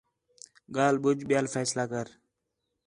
ڳالھ 0.75 0.99
ٻُجھ 1.03 1.23
ٻِیال 1.27 1.45
فیصلہ 1.55 1.83
کر 1.91 2.07